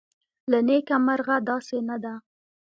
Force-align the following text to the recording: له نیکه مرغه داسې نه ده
له 0.51 0.59
نیکه 0.67 0.95
مرغه 1.05 1.35
داسې 1.49 1.77
نه 1.89 1.97
ده 2.03 2.13